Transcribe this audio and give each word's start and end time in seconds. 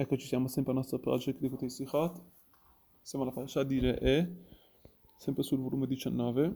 Eccoci, 0.00 0.26
siamo 0.26 0.48
sempre 0.48 0.72
al 0.72 0.78
nostro 0.78 0.98
project 0.98 1.40
di 1.40 1.50
Kutei 1.50 1.68
Sichot. 1.68 2.22
Siamo 3.02 3.22
alla 3.22 3.34
parasha 3.34 3.62
di 3.64 3.80
Re'e, 3.80 4.46
sempre 5.18 5.42
sul 5.42 5.58
volume 5.58 5.86
19. 5.86 6.54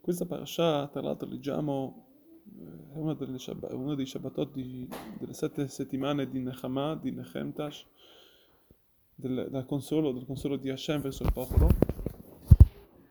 Questa 0.00 0.24
parasha, 0.24 0.86
tra 0.86 1.00
l'altro, 1.00 1.28
leggiamo, 1.28 2.06
eh, 2.46 2.94
è 2.94 2.96
una 2.96 3.14
delle 3.14 3.40
Shabbat, 3.40 3.72
uno 3.72 3.96
dei 3.96 4.06
Shabbatot 4.06 4.52
di, 4.52 4.88
delle 5.18 5.32
sette 5.32 5.66
settimane 5.66 6.28
di 6.28 6.38
Nechama, 6.38 6.94
di 6.94 7.10
Nechemtash, 7.10 7.86
del, 9.16 9.48
del, 9.50 9.64
consolo, 9.66 10.12
del 10.12 10.24
consolo 10.24 10.54
di 10.54 10.70
Hashem 10.70 11.00
verso 11.00 11.24
il 11.24 11.32
popolo. 11.32 11.66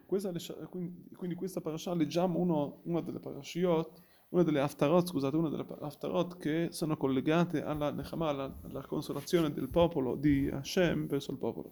Questa, 0.06 0.32
quindi, 0.70 1.10
quindi 1.18 1.36
questa 1.36 1.60
parasha 1.60 1.94
leggiamo 1.94 2.40
uno, 2.40 2.80
una 2.84 3.02
delle 3.02 3.20
parashiot 3.20 4.07
una 4.30 4.44
delle 4.44 4.60
Haftarot, 4.60 5.08
scusate, 5.08 5.36
una 5.38 5.50
delle 5.50 5.66
Haftarot 5.80 6.38
che 6.38 6.68
sono 6.72 6.98
collegate 6.98 7.64
alla 7.64 7.92
Nechama, 7.92 8.30
alla, 8.30 8.60
alla, 8.64 8.82
consolazione 8.86 9.54
del 9.54 9.70
popolo 9.70 10.16
di 10.16 10.50
Hashem 10.50 11.08
verso 11.08 11.32
il 11.32 11.38
popolo. 11.38 11.72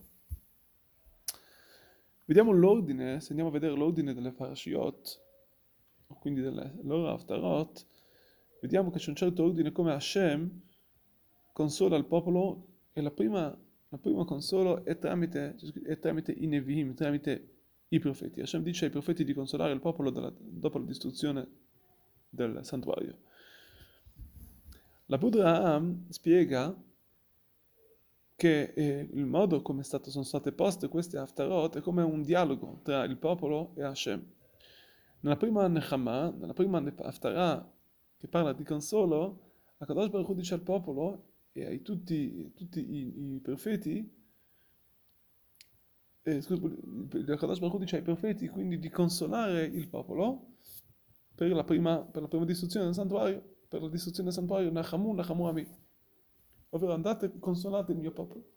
Vediamo 2.26 2.52
l'ordine, 2.52 3.20
se 3.20 3.30
andiamo 3.30 3.50
a 3.50 3.54
vedere 3.54 3.76
l'ordine 3.76 4.14
delle 4.14 4.32
Parashiot, 4.32 5.22
quindi 6.20 6.42
delle 6.42 6.80
loro 6.84 7.10
Haftarot, 7.10 7.86
vediamo 8.62 8.90
che 8.90 9.00
c'è 9.00 9.10
un 9.10 9.16
certo 9.16 9.44
ordine 9.44 9.72
come 9.72 9.92
Hashem 9.92 10.62
consola 11.52 11.98
il 11.98 12.06
popolo 12.06 12.68
e 12.94 13.02
la 13.02 13.12
prima, 13.12 13.56
la 13.90 13.98
prima 13.98 14.24
consolo 14.26 14.84
è 14.86 14.98
tramite, 14.98 15.56
è 15.84 16.00
tramite 16.00 16.32
i 16.32 16.48
Nevi'im, 16.48 16.96
tramite 16.96 17.50
i 17.90 18.00
profeti. 18.00 18.42
Hashem 18.42 18.64
dice 18.64 18.86
ai 18.86 18.92
profeti 18.92 19.24
di 19.24 19.34
consolare 19.34 19.74
il 19.74 19.82
popolo 19.82 20.10
della, 20.10 20.34
dopo 20.38 20.80
la 20.80 20.86
distruzione 20.86 21.65
del 22.36 22.60
santuario. 22.64 23.18
La 25.08 25.18
Buddha 25.18 25.82
spiega 26.10 26.76
che 28.36 28.74
eh, 28.76 29.10
il 29.14 29.26
modo 29.26 29.62
come 29.62 29.84
stato, 29.84 30.10
sono 30.10 30.24
state 30.24 30.52
poste 30.52 30.90
queste 30.90 31.18
Haftarot 31.18 31.78
è 31.78 31.82
come 31.82 32.04
un 32.04 32.22
dialogo 32.22 32.82
tra 32.84 33.04
il 33.06 33.18
popolo 33.18 33.74
e 33.76 33.84
Hashem. 33.84 34.24
Nella 35.22 35.38
prima 35.38 35.68
Nechama, 35.68 36.30
nella 36.32 36.54
prima 36.54 36.84
Haftarah 36.98 37.72
che 38.18 38.28
parla 38.28 38.54
di 38.54 38.64
consolo, 38.64 39.42
Akadosh 39.78 40.10
Baruch 40.10 40.34
dice 40.34 40.54
al 40.54 40.62
popolo 40.62 41.32
e 41.54 41.66
a 41.66 41.80
tutti, 41.80 42.52
tutti 42.54 42.80
i, 42.80 43.36
i, 43.36 43.40
profeti, 43.40 44.12
eh, 46.24 46.42
scusa, 46.42 46.66
Akadosh 47.34 47.60
Baruch 47.60 47.80
dice 47.80 47.98
ai 47.98 48.02
profeti 48.02 48.48
quindi 48.50 48.80
di 48.80 48.90
consolare 48.90 49.64
il 49.64 49.88
popolo 49.88 50.56
per 51.36 51.52
la 51.52 51.64
prima, 51.64 52.00
per 52.00 52.22
la 52.22 52.28
prima 52.28 52.46
distruzione 52.46 52.86
del 52.86 52.96
santuario, 52.96 53.44
per 53.68 53.82
la 53.82 53.90
distruzione 53.90 54.30
del 54.30 54.38
santuario, 54.38 54.72
Nachamu, 54.72 55.14
Nachamu 55.14 55.46
Ami. 55.46 55.68
Ovvero 56.70 56.94
andate 56.94 57.26
e 57.26 57.40
consolate 57.40 57.92
il 57.92 57.98
mio 57.98 58.12
popolo. 58.12 58.54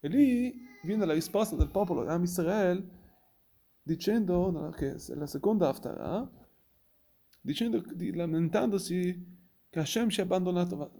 E 0.00 0.08
lì 0.08 0.52
viene 0.82 1.06
la 1.06 1.12
risposta 1.12 1.54
del 1.54 1.68
popolo 1.68 2.02
di 2.02 2.08
Am 2.08 2.22
Israel 2.24 2.84
dicendo, 3.82 4.72
che 4.76 4.94
è 4.94 5.14
la 5.14 5.26
seconda 5.26 5.68
Haftarah, 5.68 6.28
dicendo, 7.40 7.82
lamentandosi 8.14 9.30
che 9.70 9.78
Hashem 9.78 10.08
ci 10.08 10.20
ha 10.20 10.24
abbandonato, 10.24 10.92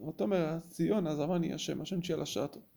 Hashem 1.83 2.01
ci 2.01 2.13
ha 2.13 2.17
lasciato. 2.17 2.69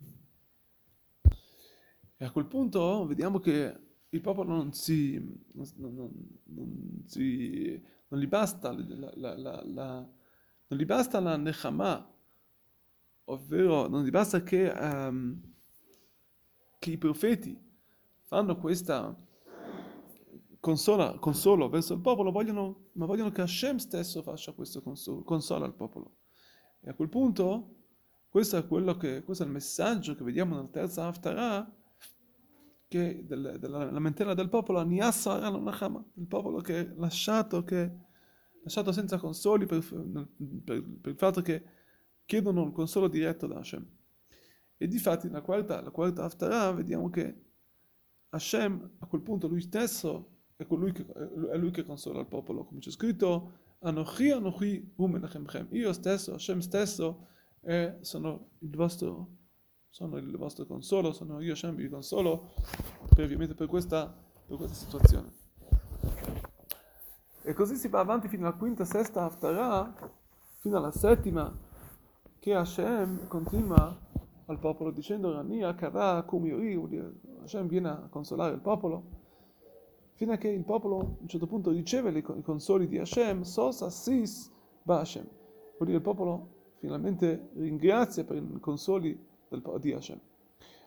E 2.17 2.25
a 2.25 2.31
quel 2.31 2.47
punto 2.47 3.05
vediamo 3.05 3.39
che 3.39 3.84
il 4.16 4.21
popolo 4.21 4.53
non 4.53 4.73
si, 4.73 5.16
non, 5.53 5.67
non, 5.75 7.03
si 7.05 7.81
non 8.08 8.19
gli 8.19 8.27
basta 8.27 8.71
la, 8.71 9.11
la, 9.16 9.38
la, 9.38 9.63
la 9.66 10.09
non 10.67 10.80
gli 10.80 10.85
basta 10.85 11.19
la 11.19 11.38
nechama, 11.38 12.11
ovvero 13.25 13.88
non 13.88 14.03
gli 14.03 14.09
basta 14.09 14.41
che, 14.41 14.67
um, 14.67 15.39
che 16.80 16.91
i 16.91 16.97
profeti 16.97 17.59
fanno 18.23 18.58
questa 18.58 19.16
consola, 20.59 21.19
consolo 21.19 21.70
verso 21.70 21.93
il 21.93 22.02
popolo, 22.02 22.32
vogliono, 22.32 22.89
ma 22.93 23.05
vogliono 23.05 23.32
che 23.32 23.42
Hashem 23.42 23.77
stesso 23.77 24.23
faccia 24.23 24.53
questo 24.53 24.82
consolo, 24.82 25.21
consola 25.21 25.65
al 25.65 25.76
popolo. 25.76 26.15
E 26.82 26.89
a 26.89 26.93
quel 26.95 27.09
punto, 27.09 27.76
questo 28.30 28.58
è, 28.58 28.97
che, 28.97 29.23
questo 29.23 29.43
è 29.43 29.45
il 29.45 29.52
messaggio 29.52 30.15
che 30.15 30.23
vediamo 30.23 30.55
nella 30.55 30.67
terza 30.67 31.05
Haftarah, 31.05 31.71
che 32.95 33.26
del, 33.26 33.58
della 33.60 33.92
lamentela 33.92 34.33
del 34.33 34.48
popolo, 34.48 34.82
Niassa 34.83 35.45
il 35.48 36.28
popolo 36.28 36.61
che 36.61 36.94
lasciato, 36.95 37.64
che 37.64 37.92
lasciato 38.64 38.94
senza 38.94 39.17
consoli 39.17 39.66
per, 39.66 39.83
per, 40.64 40.83
per, 41.02 41.11
il 41.11 41.17
fatto 41.17 41.42
che 41.42 41.64
chiedono 42.26 42.64
il 42.64 42.72
consolo 42.72 43.10
diretto 43.10 43.48
da 43.48 43.58
Hashem. 43.58 43.86
E 44.78 44.88
difatti 44.88 45.28
nella 45.28 45.42
quarta, 45.42 45.82
la 45.82 45.92
quarta 45.92 46.23
Haftarah 46.23 46.72
vediamo 46.72 47.10
che 47.10 47.44
Hashem 48.30 48.92
a 49.00 49.06
quel 49.06 49.22
punto 49.22 49.48
lui 49.48 49.62
stesso 49.62 50.44
è, 50.56 50.66
colui 50.66 50.94
che, 50.94 51.06
è 51.52 51.58
lui 51.58 51.72
che 51.72 51.83
consola 51.83 52.22
il 52.22 52.27
popolo, 52.27 52.64
come 52.64 52.80
c'è 52.80 52.92
scritto 52.92 53.64
Anochi 53.80 54.32
Anochi 54.32 54.94
Umenachemchem. 54.95 55.67
Io 55.72 55.92
stesso, 55.92 56.33
Hashem 56.33 56.60
stesso, 56.60 57.27
è, 57.60 57.98
sono 58.02 58.52
il 58.60 58.76
vostro 58.76 59.44
sono 59.95 60.17
il 60.17 60.36
vostro 60.36 60.66
consolo, 60.66 61.14
sono 61.14 61.39
io 61.39 61.54
Hashem 61.54 61.73
vi 61.73 61.88
consolo 61.88 62.52
per, 63.16 63.23
ovviamente 63.23 63.54
per 63.54 63.67
questa, 63.67 64.14
per 64.45 64.58
questa 64.58 64.76
situazione. 64.76 65.32
E 67.42 67.54
così 67.54 67.76
si 67.76 67.88
va 67.88 68.02
avanti 68.02 68.28
fino 68.28 68.45
alla 68.45 68.58
quinta, 68.58 68.83
sesta 68.83 69.23
Haftarah, 69.23 69.95
fino 70.60 70.76
alla 70.76 70.92
settima, 70.92 71.50
che 72.39 72.54
Hashem 72.54 73.30
continua 73.30 73.98
al 74.48 74.60
popolo 74.60 74.92
dicendo 74.92 75.32
Rania, 75.32 75.73
Kara, 75.76 76.22
Kumiori, 76.23 76.77
Hashem 77.44 77.66
viene 77.70 77.88
a 77.88 78.08
consolare 78.10 78.54
il 78.54 78.60
popolo, 78.60 79.02
fino 80.16 80.33
a 80.33 80.36
che 80.36 80.50
il 80.50 80.66
popolo 80.66 81.00
a 81.00 81.04
un 81.22 81.27
certo 81.30 81.48
punto 81.48 81.72
riceve 81.72 82.10
i 82.17 82.42
consoli 82.42 82.89
di 82.89 82.98
Hashem, 82.98 83.44
Sosa 83.44 83.89
Sis 83.89 84.52
Ba 84.82 85.00
Hashem. 85.00 85.26
Vuol 85.77 85.86
dire 85.86 86.00
il 86.00 86.04
popolo 86.04 86.73
finalmente 86.80 87.52
ringrazia 87.54 88.26
per 88.26 88.36
i 88.36 88.60
consoli 88.60 89.33
del, 89.50 89.61
di 89.80 89.94
Hashem. 89.94 90.20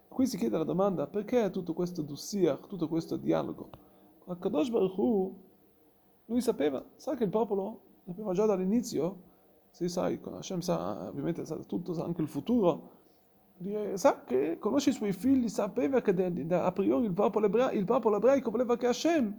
Qui 0.08 0.26
si 0.26 0.36
chiede 0.36 0.56
la 0.56 0.64
domanda, 0.64 1.06
perché 1.06 1.50
tutto 1.50 1.74
questo 1.74 2.02
dussiach, 2.02 2.66
tutto 2.66 2.88
questo 2.88 3.16
dialogo? 3.16 3.68
Kadosh 4.38 4.70
Baruch 4.70 4.96
Hu, 4.98 5.36
lui 6.26 6.40
sapeva, 6.40 6.84
sa 6.96 7.14
che 7.14 7.24
il 7.24 7.30
popolo, 7.30 7.80
sapeva 8.04 8.32
già 8.32 8.46
dall'inizio, 8.46 9.22
si 9.70 9.88
sa, 9.88 10.04
Hashem 10.06 10.60
sa, 10.60 11.08
ovviamente 11.08 11.44
sa 11.44 11.56
tutto, 11.56 11.92
sa 11.92 12.04
anche 12.04 12.22
il 12.22 12.28
futuro, 12.28 12.90
sa 13.94 14.22
che 14.24 14.58
conosce 14.58 14.90
i 14.90 14.92
suoi 14.92 15.12
figli, 15.12 15.48
sapeva 15.48 16.00
che 16.00 16.10
a 16.50 16.72
priori 16.72 17.06
il 17.06 17.12
popolo, 17.12 17.46
ebra, 17.46 17.70
il 17.72 17.84
popolo 17.84 18.16
ebraico 18.16 18.50
voleva 18.50 18.76
che 18.76 18.86
Hashem 18.86 19.38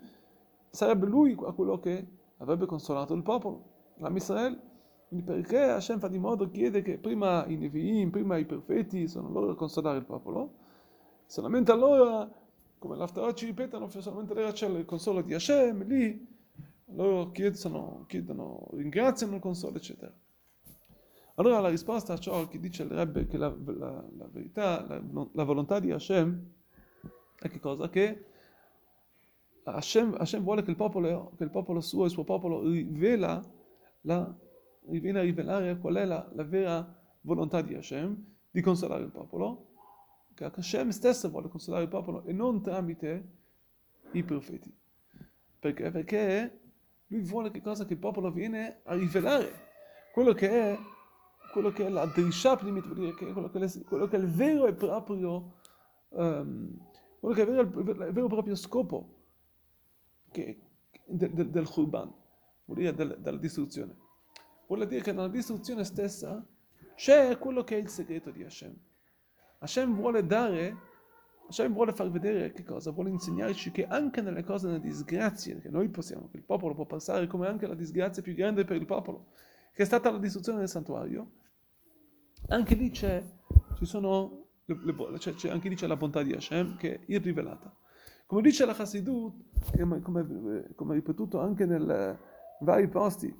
sarebbe 0.70 1.08
lui 1.08 1.36
quello 1.36 1.80
che 1.80 2.08
avrebbe 2.38 2.66
consolato 2.66 3.14
il 3.14 3.24
popolo, 3.24 3.64
l'Am 3.98 4.16
Israele. 4.16 4.68
Quindi 5.10 5.26
perché 5.26 5.58
Hashem 5.58 5.98
fa 5.98 6.08
di 6.08 6.20
modo, 6.20 6.52
chiede 6.52 6.84
che 6.84 7.00
prima 7.00 7.44
i 7.48 7.58
Nevi'im, 7.58 8.12
prima 8.12 8.38
i 8.38 8.46
profeti 8.46 9.08
sono 9.08 9.30
loro 9.30 9.52
a 9.52 9.56
consolare 9.56 9.98
il 9.98 10.06
popolo, 10.06 10.54
solamente 11.26 11.72
allora, 11.72 12.32
come 12.78 12.96
l'Aftarot 12.96 13.36
ci 13.36 13.48
ripetono, 13.48 13.90
solamente 13.90 14.34
allora 14.34 14.52
c'è 14.52 14.68
il 14.68 14.86
consolo 14.86 15.22
di 15.22 15.34
Hashem, 15.34 15.88
lì 15.88 16.28
loro 16.94 17.32
chiedono, 17.32 18.06
chiedono, 18.08 18.68
ringraziano 18.74 19.34
il 19.34 19.42
consolo, 19.42 19.78
eccetera. 19.78 20.14
Allora 21.36 21.60
la 21.60 21.70
risposta 21.70 22.14
a 22.14 22.20
ciò 22.20 22.48
che 22.48 22.60
dice 22.60 22.84
il 22.84 22.90
Rebbe, 22.90 23.26
che 23.26 23.38
la, 23.38 23.52
la, 23.66 24.06
la 24.16 24.28
verità, 24.32 24.86
la, 24.88 25.02
la, 25.32 25.44
volontà 25.44 25.80
di 25.80 25.90
Hashem, 25.92 26.52
è 27.40 27.50
che 27.50 27.60
cosa? 27.60 27.90
Che 27.90 28.26
Hashem, 29.64 30.18
Hashem 30.20 30.44
vuole 30.44 30.62
che 30.62 30.70
il, 30.70 30.76
popolo, 30.76 31.32
che 31.36 31.46
il 31.46 31.50
popolo 31.50 31.82
suo, 31.82 32.06
il 32.06 32.12
suo 32.12 32.24
popolo, 32.24 32.62
rivela 32.62 33.44
la 34.02 34.32
viene 34.98 35.20
a 35.20 35.24
rivelare 35.24 35.78
qual 35.78 35.96
è 35.96 36.06
la, 36.06 36.28
la, 36.34 36.44
vera 36.44 36.98
volontà 37.22 37.62
di 37.62 37.76
Hashem 37.76 38.26
di 38.50 38.62
consolare 38.62 39.04
il 39.04 39.12
popolo, 39.12 39.68
che 40.34 40.46
Hashem 40.46 40.90
stesso 40.90 41.30
vuole 41.30 41.50
consolare 41.50 41.84
il 41.84 41.90
popolo 41.90 42.24
e 42.26 42.34
non 42.34 42.64
tramite 42.64 43.38
i 44.14 44.24
profeti. 44.24 44.76
Perché? 45.60 45.92
Perché 45.92 46.60
lui 47.08 47.22
vuole 47.22 47.52
che 47.52 47.62
cosa? 47.62 47.86
Che 47.86 47.94
il 47.94 48.00
popolo 48.00 48.32
viene 48.32 48.80
a 48.84 48.96
rivelare 48.96 49.68
quello 50.14 50.34
che 50.34 50.50
è, 50.50 50.78
quello 51.52 51.72
che 51.72 51.86
è 51.86 51.90
la 51.90 52.06
drisha 52.08 52.56
primit, 52.56 52.86
vuol 52.86 52.98
dire 52.98 53.14
che 53.14 53.32
quello, 53.32 53.50
che 53.50 53.60
è, 53.60 53.84
quello 53.84 54.08
che 54.08 54.16
è 54.16 54.20
il 54.20 54.28
vero 54.28 54.66
e 54.66 54.74
proprio, 54.74 55.58
um, 56.10 56.76
quello 57.20 57.36
che 57.36 57.42
è 57.42 57.46
il 57.46 57.52
vero, 57.52 57.80
il 57.80 58.14
vero 58.14 58.26
e 58.26 58.30
proprio 58.30 58.56
scopo 58.56 59.16
che, 60.32 60.60
del, 61.06 61.32
del, 61.32 61.50
del 61.50 61.68
Khurban, 61.68 62.12
vuol 62.66 62.78
dire 62.78 62.94
del, 62.94 63.18
della 63.20 63.38
distruzione 63.38 64.08
vuol 64.70 64.88
dire 64.88 65.02
che 65.02 65.12
nella 65.12 65.28
distruzione 65.28 65.84
stessa 65.84 66.46
c'è 66.96 67.38
quello 67.40 67.64
che 67.64 67.76
è 67.76 67.80
il 67.80 67.90
segreto 67.90 68.30
di 68.30 68.44
Hashem. 68.44 68.76
Hashem 69.60 69.96
vuole 69.96 70.26
dare, 70.26 70.78
Hashem 71.48 71.74
vuole 71.74 71.92
far 71.92 72.10
vedere 72.12 72.52
che 72.52 72.64
cosa? 72.64 72.92
Vuole 72.92 73.10
insegnarci 73.10 73.72
che 73.72 73.88
anche 73.88 74.22
nelle 74.22 74.44
cose, 74.44 74.68
nelle 74.68 74.80
disgrazie 74.80 75.60
che 75.60 75.70
noi 75.70 75.90
possiamo, 75.90 76.30
che 76.30 76.38
il 76.38 76.44
popolo 76.44 76.76
può 76.76 76.86
passare, 76.86 77.26
come 77.26 77.48
anche 77.48 77.68
la 77.68 77.74
disgrazia 77.74 78.22
più 78.22 78.36
grande 78.36 78.64
per 78.64 78.76
il 78.76 78.86
popolo, 78.86 79.32
che 79.74 79.84
è 79.84 79.86
stata 79.86 80.12
la 80.12 80.20
distruzione 80.20 80.60
del 80.60 80.70
santuario, 80.70 81.32
anche 82.50 82.76
lì 82.76 82.92
c'è, 82.92 83.24
sono, 83.82 84.50
cioè, 85.18 85.34
c'è, 85.34 85.50
anche 85.50 85.68
lì 85.68 85.76
c'è 85.76 85.88
la 85.88 85.98
bontà 85.98 86.22
di 86.22 86.34
Hashem 86.34 86.78
che 86.78 86.94
è 86.94 87.00
irrivelata. 87.08 87.76
Come 88.28 88.44
dice 88.44 88.66
la 88.66 88.76
Chassidut, 88.76 89.34
come, 89.76 90.02
come, 90.02 90.70
come 90.76 90.94
ripetuto 90.94 91.40
anche 91.40 91.66
nel 91.66 92.20
vari 92.60 92.88
posti, 92.88 93.34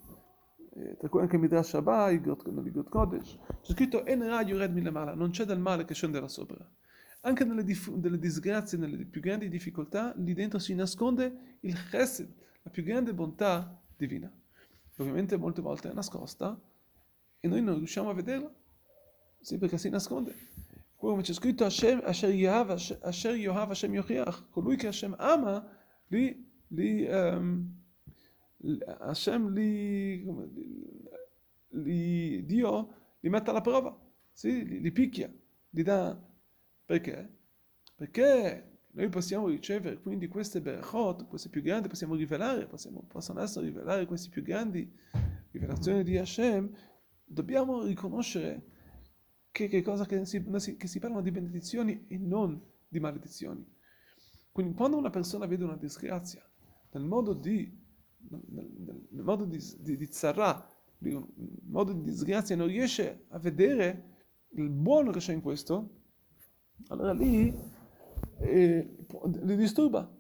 anche 1.20 1.38
Midrash 1.38 1.70
Shabbat, 1.70 2.48
nell'Igot 2.48 2.90
Kodesh, 2.90 3.38
c'è 3.62 3.74
scritto 3.74 4.06
En 4.06 4.26
Ra 4.26 4.42
Yured 4.42 4.74
Milamala, 4.74 5.14
non 5.14 5.32
c'è 5.32 5.46
del 5.46 5.60
male 5.60 5.86
che 5.86 5.94
scende 5.94 6.20
da 6.20 6.28
sopra. 6.28 6.68
Anche 7.22 7.44
nelle, 7.44 7.64
dif- 7.64 7.94
nelle 7.96 8.18
disgrazie, 8.18 8.78
nelle 8.78 9.04
più 9.06 9.20
grandi 9.20 9.50
difficoltà, 9.50 10.14
lì 10.18 10.34
dentro 10.34 10.58
si 10.60 10.74
nasconde 10.74 11.58
il 11.62 11.76
chesed, 11.90 12.34
la 12.62 12.70
più 12.70 12.84
grande 12.84 13.14
bontà 13.14 13.78
divina. 13.98 14.32
Ovviamente 14.98 15.38
molte 15.38 15.62
volte 15.62 15.90
è 15.90 15.94
nascosta 15.94 16.60
e 17.40 17.48
noi 17.48 17.62
non 17.62 17.76
riusciamo 17.76 18.10
a 18.10 18.14
vederla, 18.14 18.54
sì, 19.40 19.58
perché 19.58 19.78
si 19.78 19.90
nasconde. 19.90 20.36
Come 20.96 21.22
c'è 21.22 21.34
scritto 21.34 21.64
Hashem, 21.64 22.02
Asher 22.04 22.34
Yohav, 22.34 22.72
Asher 23.02 23.36
Yohav 23.36 23.70
Hashem 23.70 23.94
Yochiach, 23.94 24.50
colui 24.50 24.76
che 24.76 24.88
Hashem 24.88 25.16
ama, 25.18 25.66
lì, 26.08 26.52
lì 26.68 27.06
um, 27.06 27.74
Hashem 29.00 29.52
li, 29.54 30.26
li, 31.70 32.46
Dio 32.46 32.94
li 33.20 33.30
mette 33.30 33.50
alla 33.50 33.62
prova, 33.62 33.98
sì? 34.32 34.66
li, 34.66 34.82
li 34.82 34.92
picchia, 34.92 35.32
li 35.70 35.84
dà 35.84 36.18
perché? 36.86 37.38
Perché 37.96 38.70
noi 38.92 39.10
possiamo 39.10 39.48
ricevere 39.48 40.00
quindi 40.00 40.28
queste 40.28 40.62
berachot, 40.62 41.28
queste 41.28 41.50
più 41.50 41.62
grandi, 41.62 41.88
possiamo 41.88 42.16
rivelare, 42.16 42.66
possiamo, 42.66 43.04
possono 43.08 43.42
essere 43.42 43.68
rivelare 43.68 44.06
queste 44.06 44.30
più 44.30 44.42
grandi 44.42 44.92
rivelazioni 45.52 46.04
di 46.04 46.18
Hashem, 46.18 46.70
dobbiamo 47.24 47.84
riconoscere 47.84 48.66
che, 49.52 49.68
che, 49.68 49.82
cosa, 49.82 50.06
che, 50.06 50.26
si, 50.26 50.44
che 50.78 50.88
si 50.88 51.00
parlano 51.00 51.22
di 51.22 51.32
benedizioni 51.32 52.06
e 52.08 52.18
non 52.18 52.62
di 52.88 53.00
maledizioni. 53.00 53.66
Quindi 54.52 54.74
quando 54.74 54.98
una 54.98 55.10
persona 55.10 55.46
vede 55.46 55.64
una 55.64 55.78
disgrazia 55.78 56.44
nel 56.92 57.04
modo 57.04 57.34
di, 57.34 57.72
nel, 58.28 59.24
modo 59.24 59.46
di, 59.46 59.58
di, 59.80 60.10
nel 61.00 61.28
modo 61.68 61.94
di 61.94 62.02
disgrazia, 62.02 62.56
non 62.56 62.68
riesce 62.68 63.26
a 63.30 63.40
vedere 63.40 64.18
il 64.54 64.70
buono 64.70 65.12
che 65.12 65.20
c'è 65.20 65.34
in 65.34 65.42
questo, 65.42 65.98
allora 66.88 67.14
lì 67.14 67.54
eh, 68.40 68.96
li 69.42 69.56
disturba. 69.56 70.18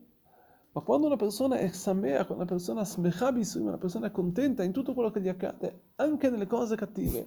Ma 0.71 0.81
quando 0.81 1.07
una 1.07 1.15
persona 1.15 1.57
è 1.57 1.67
samea, 1.69 2.25
una 2.29 2.45
persona 2.45 2.85
smechabisum, 2.85 3.65
una 3.65 3.77
persona 3.77 4.07
è 4.07 4.11
contenta 4.11 4.63
in 4.63 4.71
tutto 4.71 4.93
quello 4.93 5.09
che 5.09 5.19
gli 5.19 5.27
accade, 5.27 5.93
anche 5.95 6.29
nelle 6.29 6.45
cose 6.45 6.75
cattive, 6.75 7.25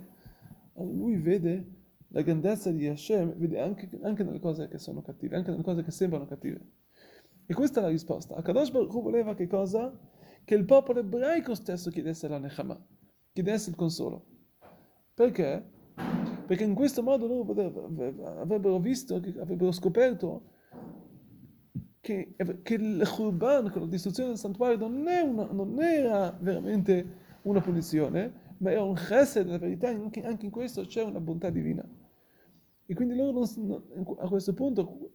lui 0.75 1.17
vede 1.17 1.81
la 2.09 2.23
grandezza 2.23 2.71
di 2.71 2.87
Hashem, 2.87 3.35
vede 3.37 3.61
anche, 3.61 3.89
anche, 4.03 4.23
nelle 4.23 4.39
cose 4.39 4.69
che 4.69 4.79
sono 4.79 5.03
cattive, 5.03 5.37
anche 5.37 5.51
nelle 5.51 5.63
cose 5.63 5.83
che 5.83 5.91
sembrano 5.91 6.27
cattive. 6.27 6.61
E 7.47 7.55
questa 7.55 7.81
è 7.81 7.83
la 7.83 7.89
risposta. 7.89 8.37
Akadosh 8.37 8.71
Baruch 8.71 8.95
Hu 8.95 9.03
voleva 9.03 9.35
che 9.35 9.47
cosa? 9.49 9.93
Che 10.45 10.55
il 10.55 10.65
popolo 10.65 11.01
ebraico 11.01 11.55
stesso 11.55 11.91
chiedesse 11.91 12.29
la 12.29 12.39
Nechama, 12.39 12.81
chiedesse 13.33 13.71
il 13.71 13.77
consolo. 13.77 14.27
Perché? 15.15 15.71
perché 16.53 16.65
in 16.65 16.75
questo 16.75 17.03
modo 17.03 17.27
loro 17.27 17.51
avrebbero 18.41 18.79
visto, 18.79 19.15
avrebbero 19.15 19.73
scoperto 19.73 20.51
che, 22.01 22.35
che 22.63 22.75
il 22.75 23.09
Khurban, 23.09 23.73
la 23.75 23.87
distruzione 23.87 24.31
del 24.31 24.39
santuario, 24.39 24.77
non, 24.77 25.07
una, 25.07 25.49
non, 25.51 25.81
era 25.81 26.37
veramente 26.39 27.39
una 27.43 27.61
punizione, 27.61 28.55
ma 28.59 28.71
era 28.71 28.83
un 28.83 28.95
chesed, 28.95 29.47
la 29.49 29.59
verità, 29.59 29.89
anche, 29.89 30.23
anche 30.23 30.45
in 30.45 30.51
questo 30.51 30.83
c'è 30.83 31.03
una 31.03 31.21
bontà 31.21 31.49
divina. 31.49 31.89
E 32.85 32.95
quindi 32.95 33.15
loro 33.15 33.47
non, 33.57 34.17
a 34.19 34.29
questo 34.29 34.53
punto, 34.53 35.13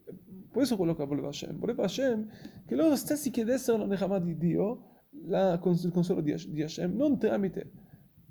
questo 0.50 0.74
è 0.74 0.76
quello 0.76 0.94
che 0.94 1.04
voleva 1.04 1.28
Hashem, 1.28 1.58
voleva 1.58 1.84
Hashem 1.84 2.28
che 2.66 2.74
loro 2.74 2.96
stessi 2.96 3.30
chiedessero 3.30 3.76
la 3.76 3.86
Nechama 3.86 4.18
di 4.18 4.36
Dio, 4.36 4.97
la, 5.26 5.60
il 5.62 5.90
consolo 5.92 6.20
di, 6.20 6.34
di 6.48 6.62
Hashem, 6.62 6.94
non 6.94 7.18
tramite 7.18 7.70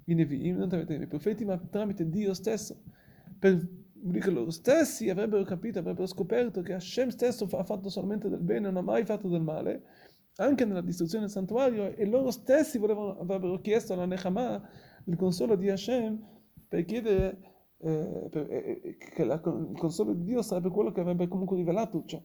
i 0.05 0.13
Nevi'im, 0.13 0.57
non 0.57 0.69
tramite 0.69 0.93
i 0.93 1.07
profeti, 1.07 1.45
ma 1.45 1.57
tramite 1.57 2.09
Dio 2.09 2.33
stesso. 2.33 2.81
Per 3.39 3.85
che 4.19 4.29
loro 4.31 4.51
stessi 4.51 5.09
avrebbero 5.09 5.43
capito, 5.43 5.79
avrebbero 5.79 6.05
scoperto 6.05 6.61
che 6.61 6.73
Hashem 6.73 7.09
stesso 7.09 7.45
ha 7.51 7.63
fatto 7.63 7.89
solamente 7.89 8.29
del 8.29 8.39
bene, 8.39 8.61
non 8.61 8.77
ha 8.77 8.81
mai 8.81 9.05
fatto 9.05 9.27
del 9.27 9.41
male, 9.41 9.83
anche 10.37 10.65
nella 10.65 10.81
distruzione 10.81 11.25
del 11.25 11.33
santuario, 11.33 11.95
e 11.95 12.05
loro 12.05 12.31
stessi 12.31 12.77
volevano, 12.77 13.17
avrebbero 13.19 13.59
chiesto 13.59 13.93
alla 13.93 14.05
Nechama 14.05 14.61
il 15.05 15.15
consolo 15.15 15.55
di 15.55 15.69
Hashem 15.69 16.19
per 16.67 16.85
chiedere 16.85 17.55
eh, 17.79 18.27
per, 18.29 18.47
eh, 18.49 18.81
eh 18.83 18.97
che 18.97 19.23
la, 19.23 19.35
il 19.35 19.77
consolo 19.77 20.13
di 20.13 20.23
Dio 20.23 20.41
sarebbe 20.41 20.69
quello 20.69 20.91
che 20.91 21.01
avrebbe 21.01 21.27
comunque 21.27 21.57
rivelato 21.57 22.03
ciò. 22.05 22.21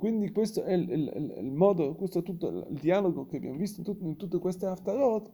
Quindi 0.00 0.32
questo 0.32 0.62
è 0.62 0.72
il, 0.72 0.90
il, 0.90 1.34
il 1.36 1.52
modo, 1.52 1.94
questo 1.94 2.20
è 2.20 2.22
tutto 2.22 2.48
il 2.48 2.78
dialogo 2.80 3.26
che 3.26 3.36
abbiamo 3.36 3.58
visto 3.58 3.80
in, 3.80 3.84
tut, 3.84 4.00
in 4.00 4.16
tutte 4.16 4.38
queste 4.38 4.64
Haftarot, 4.64 5.30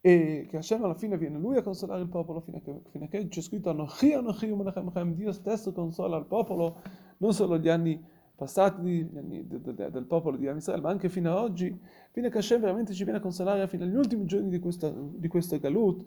e 0.00 0.46
che 0.48 0.56
Hashem 0.56 0.82
alla 0.82 0.94
fine 0.94 1.18
viene 1.18 1.38
lui 1.38 1.58
a 1.58 1.62
consolare 1.62 2.00
il 2.00 2.08
popolo 2.08 2.40
fino 2.40 2.56
a 2.56 2.60
che, 2.60 2.80
fino 2.90 3.04
a 3.04 3.08
che 3.08 3.28
c'è 3.28 3.40
scritto 3.40 3.70
Anochi 3.70 4.12
Anochi 4.14 4.48
Umanachem 4.50 5.14
Dio 5.14 5.30
stesso 5.30 5.72
consola 5.72 6.16
il 6.16 6.24
popolo 6.24 6.80
non 7.18 7.32
solo 7.32 7.56
gli 7.56 7.68
anni 7.68 8.02
passati 8.34 8.80
gli 8.82 9.16
anni 9.16 9.46
de, 9.46 9.60
de, 9.60 9.74
de, 9.74 9.90
del 9.90 10.04
popolo 10.06 10.36
di 10.36 10.48
Israele 10.48 10.82
ma 10.82 10.90
anche 10.90 11.08
fino 11.08 11.30
ad 11.30 11.36
oggi 11.36 11.78
fino 12.10 12.26
a 12.26 12.30
che 12.30 12.38
Hashem 12.38 12.60
veramente 12.60 12.94
ci 12.94 13.04
viene 13.04 13.18
a 13.18 13.22
consolare 13.22 13.68
fino 13.68 13.84
agli 13.84 13.94
ultimi 13.94 14.24
giorni 14.24 14.48
di 14.48 14.58
questa, 14.58 14.92
di 14.92 15.28
questa 15.28 15.58
galut 15.58 16.04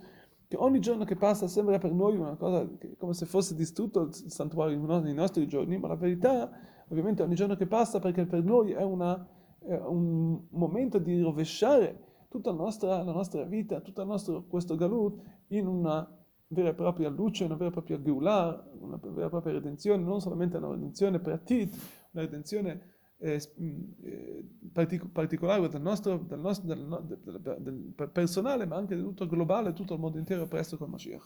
che 0.47 0.57
ogni 0.57 0.81
giorno 0.81 1.05
che 1.05 1.15
passa 1.15 1.47
sembra 1.47 1.77
per 1.77 1.93
noi 1.93 2.17
una 2.17 2.35
cosa 2.35 2.67
che, 2.77 2.97
come 2.97 3.13
se 3.13 3.25
fosse 3.25 3.55
distrutto 3.55 4.01
il 4.01 4.13
santuario 4.29 4.77
nei 4.99 5.13
nostri 5.13 5.47
giorni 5.47 5.77
ma 5.77 5.87
la 5.87 5.95
verità 5.95 6.51
ovviamente 6.89 7.23
ogni 7.23 7.35
giorno 7.35 7.55
che 7.55 7.67
passa 7.67 7.99
perché 7.99 8.25
per 8.25 8.43
noi 8.43 8.71
è, 8.71 8.83
una, 8.83 9.27
è 9.59 9.75
un 9.75 10.45
momento 10.51 10.99
di 10.99 11.19
rovesciare 11.21 12.25
tutta 12.29 12.51
la 12.51 12.57
nostra, 12.57 13.03
la 13.03 13.11
nostra 13.11 13.43
vita, 13.43 13.81
tutto 13.81 14.01
il 14.01 14.07
nostro, 14.07 14.45
questo 14.45 14.75
galut 14.75 15.21
in 15.47 15.67
una 15.67 16.07
vera 16.47 16.69
e 16.69 16.73
propria 16.73 17.09
luce, 17.09 17.45
una 17.45 17.55
vera 17.55 17.69
e 17.69 17.71
propria 17.71 18.01
geulah, 18.01 18.71
una 18.79 18.99
vera 19.01 19.27
e 19.27 19.29
propria 19.29 19.53
redenzione, 19.53 20.03
non 20.03 20.19
solamente 20.19 20.57
una 20.57 20.69
redenzione 20.69 21.19
pratit, 21.19 21.73
una 22.11 22.23
redenzione 22.23 22.93
eh, 23.17 23.41
mm, 23.59 23.81
eh, 24.03 24.43
partic- 24.71 25.09
particolare 25.11 25.67
del 25.69 25.81
nostro, 25.81 26.17
del 26.17 26.39
nostro 26.39 26.67
del, 26.67 27.19
del, 27.21 27.57
del, 27.59 28.09
personale, 28.11 28.65
ma 28.65 28.75
anche 28.75 28.95
di 28.95 29.01
tutto 29.01 29.27
globale, 29.27 29.73
tutto 29.73 29.93
il 29.93 29.99
mondo 29.99 30.17
intero 30.17 30.47
presto 30.47 30.77
con 30.77 30.89
Mashiach. 30.89 31.23